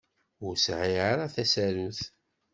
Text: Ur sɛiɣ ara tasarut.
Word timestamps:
Ur 0.45 0.55
sɛiɣ 0.65 1.01
ara 1.11 1.33
tasarut. 1.33 2.01